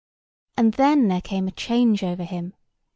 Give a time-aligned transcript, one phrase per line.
[0.57, 2.55] And then there came a change over him.